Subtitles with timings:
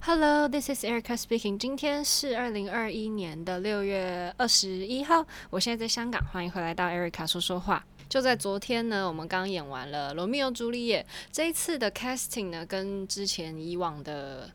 [0.00, 1.58] Hello, this is Erica speaking.
[1.58, 7.84] 今天是二零二一年的六月二十一号，我现在在香港，欢迎回来到 Erica 说说话。
[8.08, 14.50] 就在昨天呢，我们刚演完了《罗密欧朱丽叶》，这一次的 casting 呢，跟之前以往的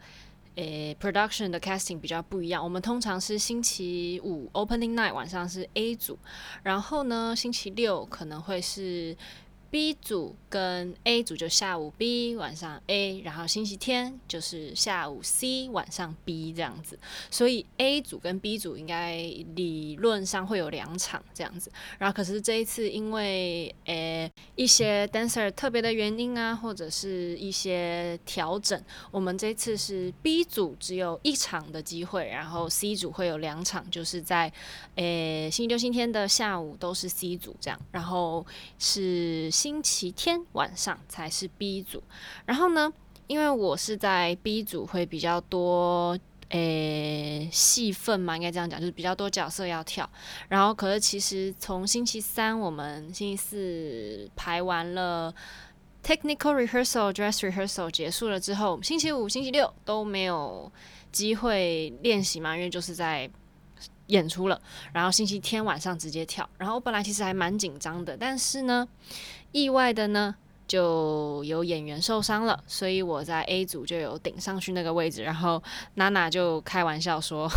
[0.56, 2.64] 诶 production 的 casting 比较不一样。
[2.64, 6.18] 我们通常是星期五 opening night 晚上是 A 组，
[6.64, 9.16] 然后呢，星期六可能会是。
[9.74, 17.00] B 组跟 A 组就下午 B 晚上 A，然后星期天就是下午 C 晚上 B 这样子，
[17.32, 19.16] 所以 A 组跟 B 组应该
[19.56, 21.72] 理论上会有两场这样子。
[21.98, 34.54] 然后可是这一次因为诶、一些 dancer 特别的原因啊，或者是一些调整，我们这次是 B 组只有一场的机会，然后 C 组会有两场，就是在
[34.98, 38.46] 诶、星期六、星期天的下午都是 C 组这样，然后
[38.78, 39.50] 是。
[39.64, 42.04] 星期天晚上才是 B 组，
[42.46, 42.92] 然后呢，
[43.28, 46.20] 因为我是在 B 组会比较多
[46.50, 50.10] 诶戏份嘛，应该这样讲，就是比较多角色要跳。
[50.50, 55.34] 然后可是其实从星期三我们星期四排完了
[56.04, 60.70] technical rehearsal、dress rehearsal 结束了之后，星期五、星期六都没有
[61.10, 63.32] 机会练习嘛，因为就是在。
[64.08, 66.48] 演出了，然后星期天晚上直接跳。
[66.58, 68.86] 然后我本来其实还蛮紧张的，但是呢，
[69.54, 70.36] 意外的呢，
[70.68, 75.24] 就有演员受伤了，所以我在 A 组就有顶上去那个位置。
[75.24, 77.48] 然后娜娜就开玩笑说：“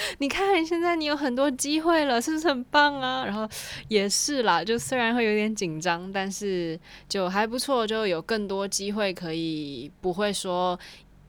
[0.18, 3.48] 你看，现在你有很多机会了，是不是很棒啊？”然后
[3.88, 10.78] 也是啦，就虽然会有点紧张，但是就还不错，就有更多机会可以，不会说。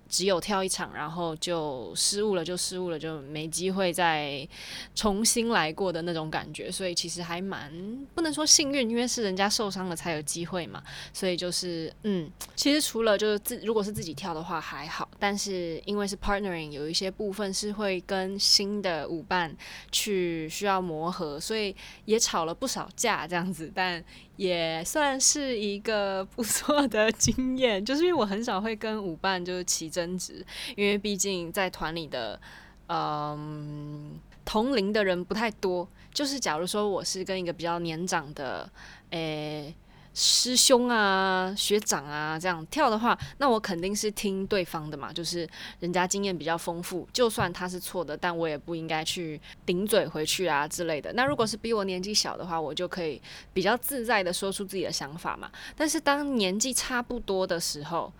[0.10, 4.48] 只有跳一场，然后就失误了，就失误了，就没机会再
[4.96, 6.72] 重新来过的那种感觉。
[6.72, 7.72] 所以其实还蛮
[8.16, 10.82] 不能说幸运，因为是人家受伤了才有机会嘛。
[11.14, 19.56] 所以就是嗯，其实除了就是自如果是自己跳的话还好，但是因为是 partnering，有一些部分是会跟新的舞伴
[19.92, 24.04] 去需要磨合，所以也吵了不少架这样子，但。
[24.38, 32.40] 也算是一个不错的经验，就是因为我很少会跟舞伴就是起争执，因为毕竟在团里的，
[32.88, 35.88] 嗯，同龄的人不太多。
[36.14, 38.68] 就是假如说我是跟一个比较年长的，
[39.12, 39.76] 诶、
[40.14, 45.48] 师兄啊，学长啊，这样跳的话，那我肯定是听对方的嘛，就是
[45.80, 51.14] 人家经验比较丰富，就算他是错的，但我也不应该去顶嘴回去啊之类的。
[51.14, 53.22] 那如果是比我年纪小的话，我就可以
[53.54, 55.52] 比较自在的说出自己的想法嘛。
[55.76, 58.12] 但是当年纪差不多的时候，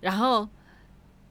[0.00, 0.46] 然后。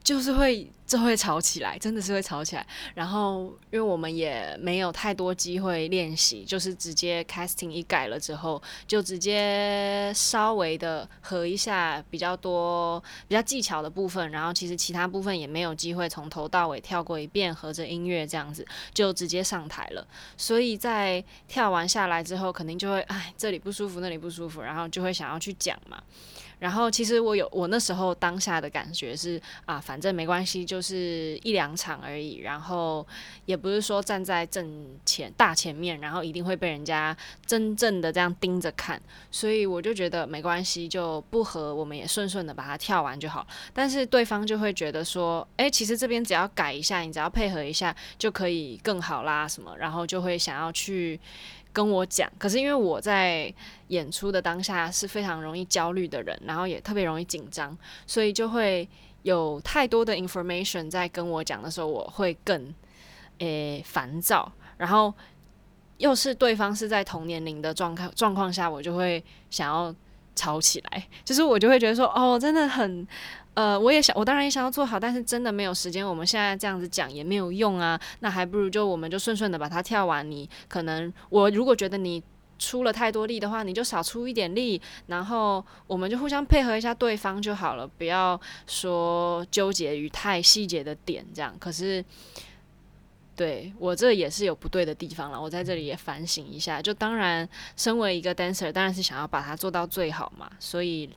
[0.06, 2.64] 就是会，就会吵起来，真的是会吵起来。
[2.94, 14.30] 然后，因为我们也没有太多机会练习，就是直接 casting 一改了之后，就直接稍微的合一下比较多比较技巧的部分。
[14.30, 18.64] 然后，其实其他部分也没有机会从头到尾跳过一遍，合着音乐这样子
[18.94, 20.06] 就直接上台了。
[20.36, 26.00] 所以在跳完下来之后，肯定就会哎，这里不舒服，那里不舒服，然后就会想要去讲嘛。
[26.58, 32.38] 然后其实我有我那时候当下的感觉是啊，反正没关系，就是一两场而已。
[32.38, 33.06] 然后
[33.44, 39.00] 也不是说站在正前大前面，然后一定会被人家真正的这样盯着看。
[39.30, 43.46] 所以我就觉得没关系，就不合，我们也顺顺的把它跳完就好。
[43.74, 51.20] 但是对方就会觉得说，哎，其实这边只要改一下，你只要配合一下就可以更好啦什么，然后就会想要去。
[51.76, 53.52] 跟我讲，可是因为我在
[53.88, 57.76] 演出的当下是非常容易焦虑的人，然后也特别容易紧张，
[58.06, 58.88] 所以就会
[59.24, 62.74] 有太多的 information 在跟我讲的时候，我会更
[63.40, 64.50] 诶烦躁。
[64.78, 65.12] 然后
[65.98, 69.94] 又是对方是在同年龄的状况状况下，我就会想要
[70.34, 73.06] 吵起来，就是我就会觉得说，哦，真的很。
[73.56, 76.06] 呃，我也想，我当然也想要做好，但是真的没有时间。
[76.06, 80.30] 我们现在这样子讲也没有用啊，那还不如就我们就顺顺的把它跳完。
[80.30, 82.22] 你可能我如果觉得你
[82.58, 91.56] 出了太多力的话，你就少出一点力，然后我们就互相配合一下对方就好了，不要说纠结于太细节的点这样。
[91.58, 92.04] 可是。
[93.36, 96.80] 对，我这也是有不对的地方了，我在这里也反省一下。
[96.80, 97.46] 就当然，
[97.76, 100.50] 身为一个 dancer，当然是想要把它做到最好嘛。
[100.58, 101.10] 所以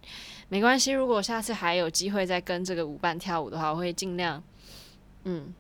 [0.50, 4.44] 没关系，如果下次还有机会再跟这个舞伴跳舞的话，我会尽量
[5.24, 5.54] 嗯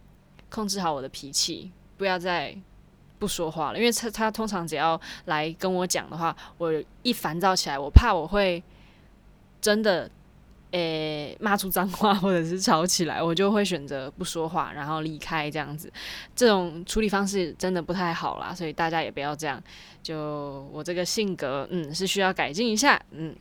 [0.49, 2.53] 控制好我的脾气，不要再
[3.17, 3.79] 不说话了。
[3.79, 6.73] 因为他他通常只要来跟我讲的话，我
[7.03, 8.61] 一烦躁起来，我怕我会
[9.61, 10.11] 真的
[10.71, 15.91] 诶骂出脏话或者是吵起来，我就会选择不说话，然后离开这样子。
[16.35, 19.61] 这种处理方式真的不太好啦，所以大家也不要这样。
[20.01, 23.35] 就我这个性格，嗯，是需要改进一下，嗯。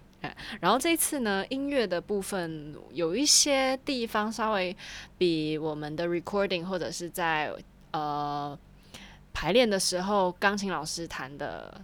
[0.60, 4.76] 然后这次呢，音乐的部分有一些地方稍微
[5.16, 7.52] 比我们的 recording 或者是在
[7.92, 8.58] 呃
[9.32, 11.80] 排练的时候，钢琴老师弹的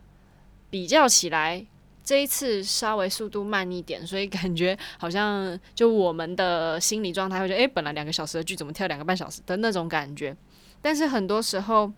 [0.69, 1.65] 比较起来，
[2.05, 10.37] 这一次稍微速度慢一点，所以感觉好像就我们的心理状态会觉得，诶，本来两个小时的剧怎么跳两个半小时的那种感觉。
[10.83, 11.91] 但是很多时候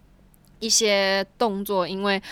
[0.61, 2.23] 一些动作，因为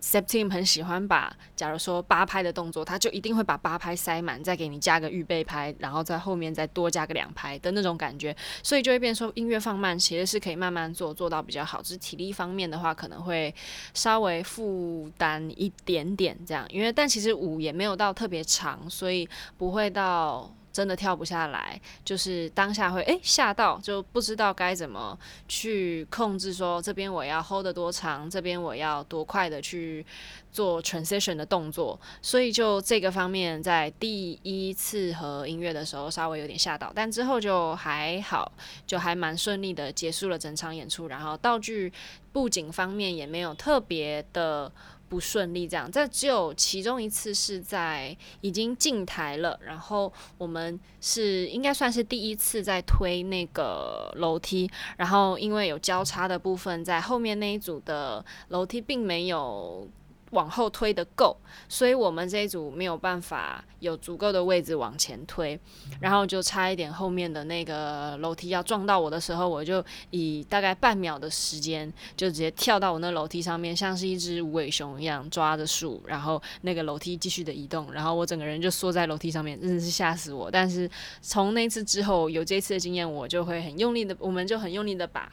[0.00, 11.82] Septime 很喜欢把，假如说八拍的动作，他就一定会把八拍塞满，再给你加个预备拍，然后在后面再多加个两拍的那种感觉，所以就会变说音乐放慢，其实是可以慢慢做，做到比较好。
[11.82, 13.52] 只是体力方面的话，可能会
[13.94, 20.54] 稍微负担一点点这样，因为但其实舞也没有到特别长，所以不会到。
[20.76, 25.18] 真的跳不下来，就是当下会诶吓到，就不知道该怎么
[25.48, 26.52] 去控制。
[26.52, 30.04] 说这边我要 hold 得多长，这边我要多快的去
[30.52, 31.98] 做 transition 的动作。
[32.20, 38.52] 所以就这个方面，在第一次和音乐的时候稍微有点吓到，但之后就还好，
[38.86, 41.06] 就还蛮顺利的结束了整场演出。
[41.06, 41.90] 然后道具
[42.34, 44.70] 布景方面也没有特别的。
[45.08, 59.88] 不顺利，这样，这只有其中一次是在已经进台了，然后我们是应该算是第一次在推那个楼梯，然后因为有交叉的部分，在后面那一组的楼梯并没有。
[60.36, 61.34] 往后推的够，
[61.66, 65.58] 所以我们这一组没有办法有足够的位置往前推，
[65.98, 80.50] 然后就差一点后面的那个楼梯要撞到我的时候，我就以大概半秒的时间就直接跳到我那楼梯上面，像是一只无尾熊一样抓着树，然后那个楼梯继续的移动，然后我整个人就缩在楼梯上面，真的是吓死我。
[80.50, 80.88] 但是
[81.22, 85.32] 从那次之后有这次的经验，我就会很用力的，我们就很用力的把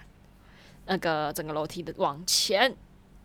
[0.85, 2.73] 那个整个楼梯的往前。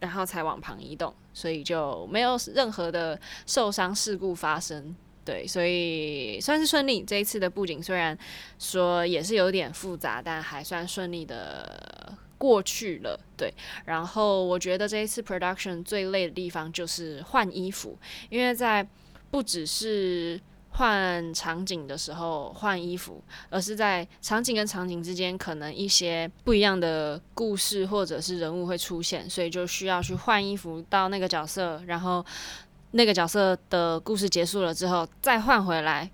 [0.01, 4.93] 然后才往旁移动，所以就没有任何的受伤事故发生。
[5.25, 7.05] 对，所以算是顺利。
[7.05, 8.19] 这一次的布景虽然
[8.59, 13.17] 说也是有点复杂，但还算顺利的过去了。
[13.37, 13.55] 对，
[13.85, 17.97] 然后我觉得这一次 production 最累的地方就是换衣服，
[18.29, 18.85] 因为在
[19.31, 20.41] 不只是。
[20.79, 23.21] 换场景的时候换衣服，
[23.51, 32.25] 而是在场景跟场景之间可能一些不一样的故事或者是人物会出现，所以就需要去换衣服到那个角色，然后
[32.93, 36.09] 那个角色的故事结束了之后再换回来。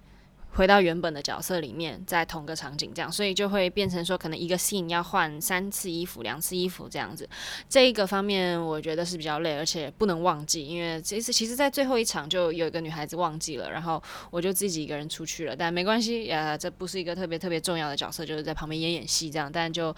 [0.55, 7.29] 回到原本的角色里面，在同个场景这样，所以就会变成说，可能一个 scene 要换三次衣服、两次衣服这样子。
[7.69, 19.95] 这一个方面我觉得是比较累，而且不能忘记，因为这次其实，在最后一场就有一个女孩子忘记了，然后我就自己一个人出去了，但没关系，呃，这不是一个特别特别重要的角色，就是在旁边演演戏这样，但就。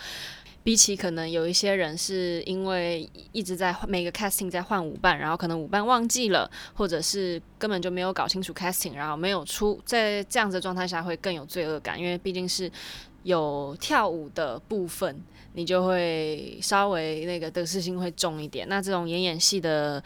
[0.67, 12.69] 比起可能有一些人是因为一直在每个 casting 在换舞伴，然后可能舞伴忘记了，或者是根本就没有搞清楚 casting，然后没有出，在这样子的状态下会更有罪恶感，因为毕竟是
[13.23, 15.17] 有跳舞的部分，
[15.53, 18.69] 你就会稍微那个得失心会重一点。
[18.69, 20.03] 那这种演演戏的，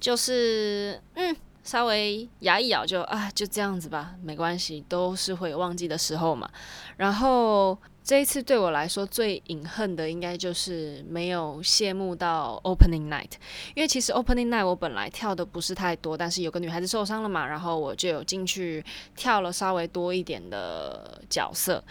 [0.00, 6.50] 就是嗯，稍微牙一咬就啊，就这样子吧，没关系，都是会有忘记的时候嘛。
[6.96, 7.78] 然后。
[8.04, 13.30] 这一次对我来说最隐恨的，应该就是没有谢幕到 Opening Night，
[13.76, 18.84] 因为其实 Opening Night 我本来跳的不是太多，但是有个女孩子受伤了嘛，然后我就有进去
[19.14, 21.82] 跳了稍微多一点的角色，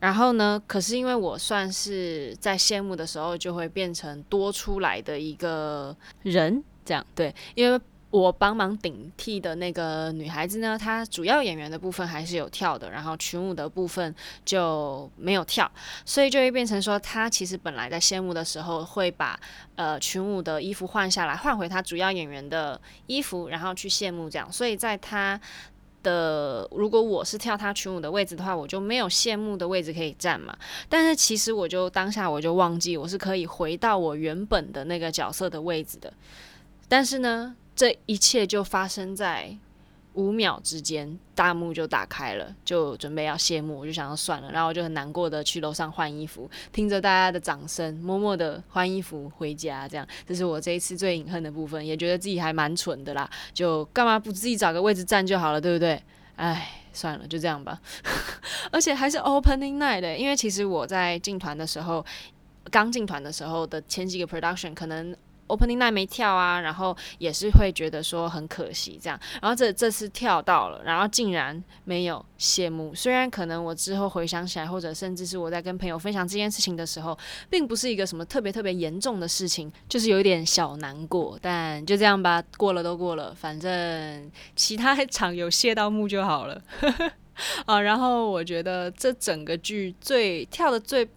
[0.00, 7.78] 然后呢，可是因为我算是在谢幕的时候就会变成多出来的一个人，这样对，因为。
[8.10, 14.14] 我帮忙顶替的那个女孩子呢，她主要演员的部分还是有跳的，然后群舞的部分
[14.46, 15.70] 就没有跳，
[16.06, 19.38] 所以就会变成说，她其实本来在谢幕的时候会把
[19.76, 24.50] 呃群舞的衣服换下来，换回她主要演员的衣服，然后去谢幕这样。
[24.50, 25.38] 所以在她
[26.02, 30.56] 的如果我是跳她群舞的位置的话，我就没有谢幕的位置可以站嘛。
[30.88, 36.10] 但是其实我就当下我就忘记我是可以回到我原本的那个角色的位置的，
[36.88, 37.54] 但是呢。
[37.78, 39.56] 这一切就发生在
[40.14, 49.86] 五秒之间，大幕就打开了，就准备要谢幕，我就想要算了，然后我就很难过的去楼上换衣服，听着大家的掌声，默默的换衣服回家。
[49.86, 56.02] 这样，这是我这一次最隐恨的部分，也觉得自己还蛮蠢的啦，就干嘛不自己找个位置站就好了，对不对？
[56.34, 57.80] 哎，算了，就这样吧。
[58.72, 62.04] 而且还是 opening night 的，因为其实我在进团的时候，
[62.72, 65.14] 刚进团的时候的前几个 production 可能。
[65.48, 69.18] Opening night 没跳啊，然后也是会觉得说很可惜这样。
[69.42, 72.94] 然后这这次跳到了，然后竟然没有谢幕。
[72.94, 77.18] 虽然可能我之后回想起来，或者甚至是我在跟朋友分享这件事情的时候，
[77.50, 81.38] 并不是一个什么特别特别严重的事情，就是有一点小难过。
[81.42, 86.62] 但就这样吧，过了都过了，反正其他场有谢到幕就好了。
[87.66, 91.08] 啊，然后我觉得这整个剧最跳的最，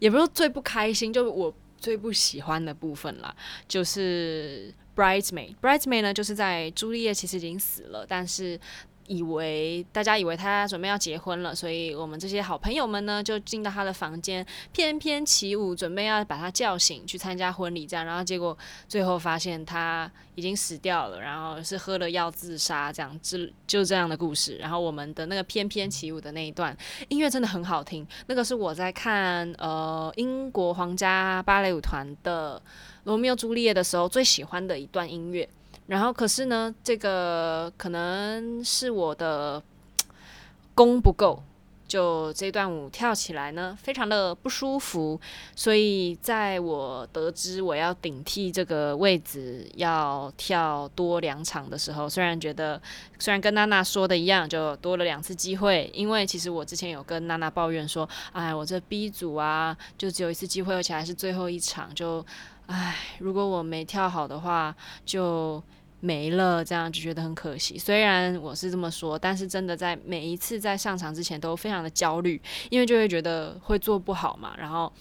[0.00, 3.34] 也不是最不开心，就我最不喜欢的部分啦，
[3.66, 5.54] 就是《Bridesmaid》。
[5.60, 8.60] 《Bridesmaid》呢，就是在朱丽叶其实已经死了，但是。
[9.10, 17.84] 以为大家以为他准备要结婚了，所以我们这些好朋友们呢，就进到他的房间，翩翩起舞，准备要把他叫醒去参加婚礼。
[17.84, 18.56] 这样，然后结果
[18.88, 23.36] 最后发现他已经死掉了，然后是喝了药自杀，这样就
[23.66, 24.56] 就这样的故事。
[24.58, 26.76] 然后我们的那个翩翩起舞的那一段
[27.08, 32.62] 音乐真的很好听，那个是我在看呃英国皇家芭蕾舞团的
[33.02, 35.48] 《罗密欧朱丽叶》的时候最喜欢的一段音乐。
[35.90, 39.60] 然后，可是呢，这个可能是我的
[40.72, 41.42] 功不够，
[41.88, 45.20] 就这段舞跳起来呢，非常的不舒服。
[45.56, 52.80] 所以，在我得知我要顶替这个位置，要跳多两场的时候，虽然觉得，
[53.18, 55.90] 虽然跟娜娜说的一样，就多了两次机会。
[55.92, 62.24] 因为其实我之前有跟娜娜抱怨说，哎，我这 B 组啊，就只有一次机会，而且还是最后一场，就，
[62.66, 64.72] 哎，如果我没跳好的话，
[65.04, 65.60] 就。
[66.00, 67.78] 没了，这样就觉得很可惜。
[67.78, 72.40] 虽然我是这么说，但是真的在每一次在上场之前都非常的焦虑，
[72.70, 74.54] 因为就会觉得会做不好嘛。
[74.58, 74.92] 然后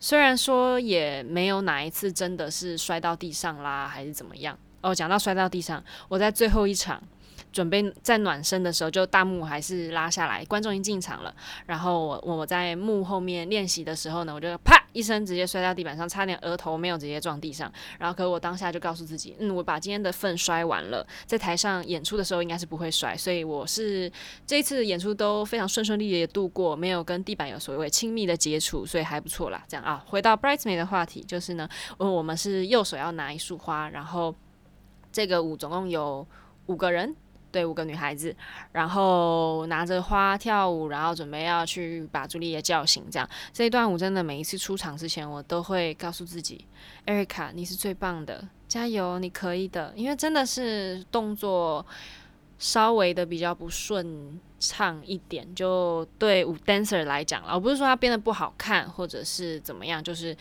[0.00, 4.58] 虽然说也没有哪一次真的是摔到地上啦，还是怎么样。
[4.80, 7.02] 哦，讲到摔到地上，我在最后一场。
[7.52, 11.34] 准备在暖身的时候，就大幕还是拉下来，观众已经进场了。
[11.66, 17.70] 然后我我在幕后面练习的时候呢，我就啪一声直接摔到地板上，差点额头没有直接撞地上。
[17.98, 24.10] 然后可我当下就告诉自己，嗯，我把今天的份摔完了，在台上演出的时候应该是不会摔，所以我是
[24.46, 29.62] 这一次演出都非常顺顺利利的度过，没有跟地板有所谓亲密的接触，所以还不错啦。
[29.68, 31.68] 这样啊，回到 Bridesmaid 的话题，就是呢，
[31.98, 34.34] 我们是右手要拿一束花，然后
[35.12, 36.26] 这个舞总共有
[36.66, 37.14] 五个人。
[37.52, 38.34] 对，五个女孩子，
[38.72, 43.04] 然后拿着花跳舞，然后准备要去把朱丽叶叫醒。
[43.10, 46.64] 这样，这一段舞真的每一次出场之前，我都会告诉自己
[47.04, 49.92] ，Erica，你是最棒的，加油，你可以的。
[49.94, 51.84] 因为真的是动作
[52.58, 60.34] 稍微的比较不顺畅一点，就对舞 dancer 来讲了，我不是说他编得不好看，或者是怎么样，就是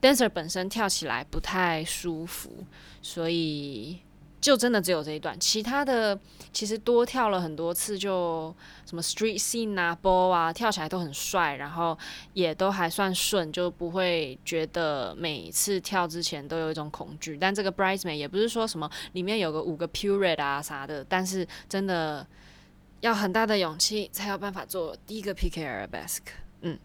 [0.00, 2.64] dancer 本身跳起来不太舒服，
[3.02, 4.00] 所以。
[4.40, 6.18] 就真的只有这一段，其他的
[6.52, 8.54] 其实多跳了很多次，就
[8.86, 11.96] 什么 street scene 啊、ball 啊，跳起来都很帅，然后
[12.32, 17.36] 也都还算顺，就不会觉得每次跳之前都有一种恐惧。
[17.38, 22.26] 但这个 bridesmaid 也不是说什么里面有个五个 pirouette 啊啥的，但是真的
[23.00, 26.32] 要很大的勇气才有办法做第一个 pick arabesque，。
[26.62, 26.78] 嗯。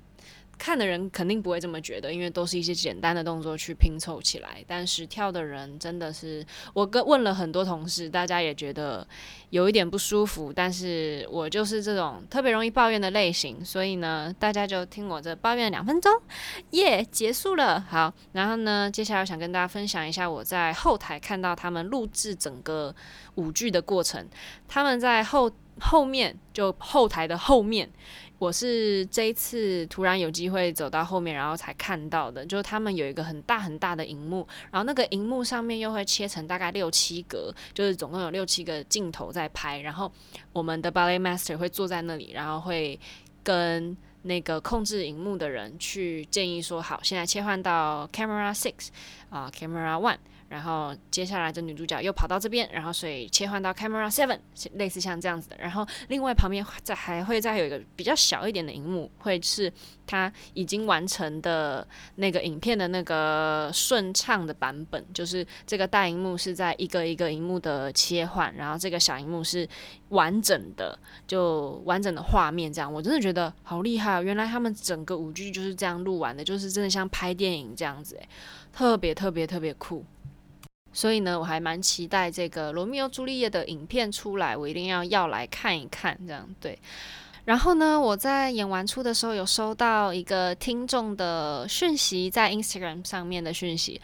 [0.57, 4.63] 看的人肯定不会这么觉得，因为都是一些简单的动作去拼凑起来。
[4.67, 9.07] 但是跳的人真的是，我跟问了很多同事，大家也觉得
[9.49, 10.51] 有一点不舒服。
[10.53, 16.11] 但是我就是这种特别容易抱怨的类型，所以呢，大家就听我这抱怨两分钟，
[16.71, 17.79] 耶、结束了。
[17.89, 22.95] 好，然后呢，接下来我想跟大家分享一下我在后台看到他们录制整个
[23.35, 24.27] 舞剧的过程。
[24.67, 27.89] 他们在后后面，就后台的后面。
[28.37, 32.45] 我是这一次突然有机会走到后面，然后才看到的。
[32.45, 39.79] 就是他们有一个很大很大的荧幕，然后那个荧幕上面又会切成大概六七格，就是总共有六七个镜头在拍。
[39.79, 40.11] 然后
[40.51, 42.99] 我们的 ballet master 会坐在那里，然后会
[43.43, 48.89] 跟那个控制荧幕的人去建议说：好，现在切换到 camera six
[49.29, 50.17] 啊，camera one。
[50.47, 54.39] 然后接下来的女主角又跑到这边，然后所以切换到 camera seven，
[54.73, 55.57] 类似像这样子的。
[55.59, 59.71] 然后另外旁边再还会再有一个比较小一点的荧幕，会是
[60.05, 61.85] 它已经完成的
[62.15, 69.67] 那个影片的那个顺畅的版本，就是这个大荧幕是在一个一个荧幕的切换，然后这个小荧幕是
[70.09, 70.97] 完整的，
[71.27, 72.91] 就完整的画面这样。
[72.91, 74.21] 我真的觉得好厉害哦！
[74.21, 78.29] 原来他们整个舞剧就是这样录完的，就是真的像拍电影这样子，诶，
[78.71, 80.05] 特别特别特别酷。
[80.95, 86.79] 所以呢，我还蛮期待这个《罗密欧朱丽叶》的影片出来，我一定要要来看一看，这样对。
[87.43, 94.01] 然后呢，我在演完出的时候有收到一个听众的讯息，在 Instagram 上面的讯息，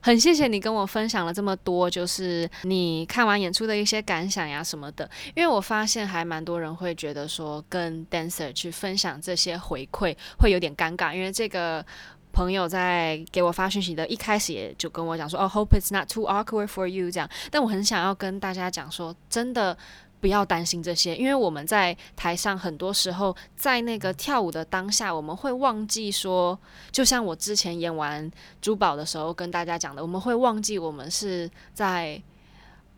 [0.00, 5.08] 很谢谢你跟我分享了这么多，就是你看完演出的一些感想呀什么的。
[5.36, 11.84] 因为我发现还蛮多人会觉得说，跟 dancer 去分享这些回馈会有点尴尬，因为这个。
[12.32, 19.76] 朋友在给我发讯息的一开始，也就跟我讲说：“哦，Hope it's not too awkward for you。”这样，但我很想要跟大家讲说，真的
[20.20, 26.58] 不要担心这些，因为我们在台上很多时候在那个跳舞的当下，我们会忘记说，
[26.92, 32.20] 就像我之前演完珠宝的时候跟大家讲的，我们会忘记我们是在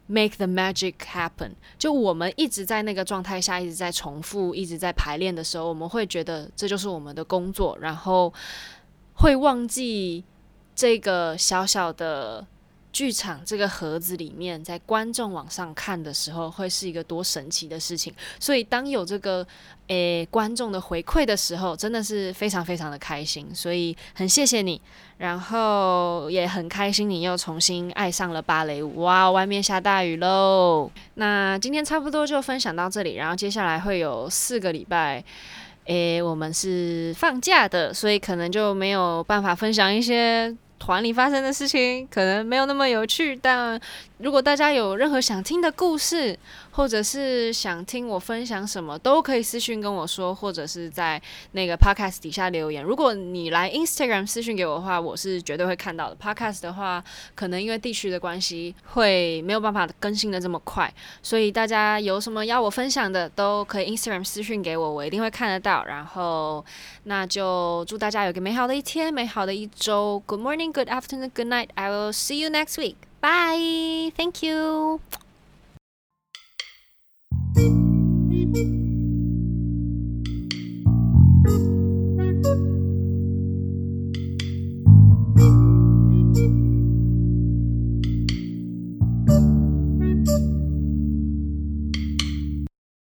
[0.06, 1.52] make the magic happen。
[1.78, 8.32] 就我们一直在那个状态下，一直在重复，一直在排练的时候，我们会觉得这就是我们的工作，然后。
[9.22, 10.24] 会忘记
[10.74, 12.44] 这个小小的
[12.92, 18.12] 剧场这个盒子里面，在观众往上看的时候，会是一个多神奇的事情。
[18.40, 19.46] 所以，当有这个
[19.86, 23.48] 诶观众的回馈的时候，真的是非常非常的开心。
[23.54, 24.80] 所以，很谢谢你，
[25.18, 29.02] 然后也很开心你又重新爱上了芭蕾舞。
[29.02, 30.90] 哇，外面下大雨喽！
[31.14, 35.24] 那今天差不多就分享到这里，然后接下来会有四个礼拜。
[35.86, 43.80] 诶，我们是放假的，所以可能就没有办法分享一些团里发生的事情，可能没有那么有趣，但。
[44.22, 46.38] 如果大家有任何想听的故事，
[46.70, 52.84] 或者是想听我分享什么，都可以私信跟我说，或者是在那个 podcast 底下留言。
[52.84, 56.14] 如果你来 Instagram 私信给我的话，我是绝对会看到的。
[56.14, 57.02] podcast 的话，
[57.34, 60.88] 可能因为地区的关系，会没有办法更新的这么快，
[61.20, 65.84] 所以大家有什么要我分享的，都可以 Instagram 私信给我，我一定会看得到。
[65.84, 66.64] 然后，
[67.04, 70.22] 那就祝大家有个美好的一天，美好的一周。
[70.26, 71.70] Good morning, good afternoon, good night.
[71.74, 72.94] I will see you next week.
[73.22, 74.10] Bye.
[74.16, 75.00] Thank you.